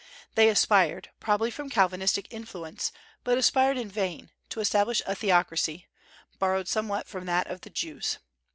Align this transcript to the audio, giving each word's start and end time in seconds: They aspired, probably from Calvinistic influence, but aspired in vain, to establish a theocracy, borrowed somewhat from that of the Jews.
They 0.33 0.49
aspired, 0.49 1.11
probably 1.19 1.51
from 1.51 1.69
Calvinistic 1.69 2.25
influence, 2.33 2.91
but 3.23 3.37
aspired 3.37 3.77
in 3.77 3.87
vain, 3.91 4.31
to 4.49 4.59
establish 4.59 5.03
a 5.05 5.13
theocracy, 5.13 5.85
borrowed 6.39 6.67
somewhat 6.67 7.07
from 7.07 7.27
that 7.27 7.45
of 7.45 7.61
the 7.61 7.69
Jews. 7.69 8.17